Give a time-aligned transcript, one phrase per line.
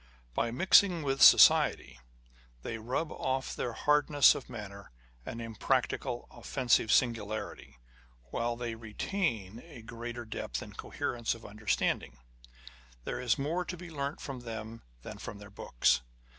[0.33, 1.99] By mixing with society,
[2.63, 4.89] they rub off their hardness of manner,
[5.27, 7.77] and imprac ticable, offensive singularity,
[8.31, 10.41] while they retain a greater On the Conversation of Authors.
[10.57, 12.17] depth and coherence of understanding.
[13.03, 16.01] There is more to be learnt from them than from their books.